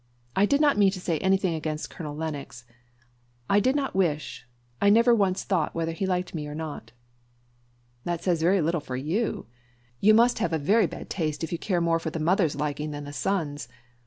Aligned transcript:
"I 0.35 0.47
did 0.47 0.59
not 0.61 0.79
mean 0.79 0.89
to 0.93 0.99
say 0.99 1.19
anything 1.19 1.53
against 1.53 1.91
Colonel 1.91 2.15
Lennox. 2.15 2.65
I 3.47 3.59
did 3.59 3.75
not 3.75 3.93
wish 3.95 4.47
I 4.81 4.89
never 4.89 5.13
once 5.13 5.43
thought 5.43 5.75
whether 5.75 5.91
he 5.91 6.07
liked 6.07 6.33
me 6.33 6.47
or 6.47 6.55
not." 6.55 6.91
"That 8.03 8.23
says 8.23 8.41
very 8.41 8.61
little 8.61 8.81
for 8.81 8.95
you. 8.95 9.45
You 9.99 10.15
must 10.15 10.39
have 10.39 10.53
a 10.53 10.57
very 10.57 10.87
bad 10.87 11.11
taste 11.11 11.43
if 11.43 11.51
you 11.51 11.59
care 11.59 11.81
more 11.81 11.99
for 11.99 12.09
the 12.09 12.19
mother's 12.19 12.55
liking 12.55 12.89
than 12.89 13.03
the 13.03 13.13
son's. 13.13 13.67